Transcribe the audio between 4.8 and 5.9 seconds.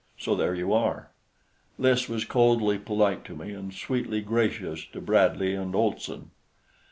to Bradley and